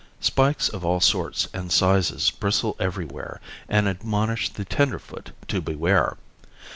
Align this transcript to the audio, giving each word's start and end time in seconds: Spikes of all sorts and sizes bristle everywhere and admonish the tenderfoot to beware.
Spikes 0.19 0.67
of 0.67 0.83
all 0.83 0.99
sorts 0.99 1.47
and 1.53 1.71
sizes 1.71 2.31
bristle 2.31 2.75
everywhere 2.79 3.39
and 3.69 3.87
admonish 3.87 4.49
the 4.49 4.65
tenderfoot 4.65 5.29
to 5.49 5.61
beware. 5.61 6.17